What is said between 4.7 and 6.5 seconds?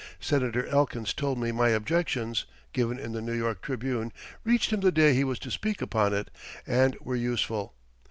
him the day he was to speak upon it,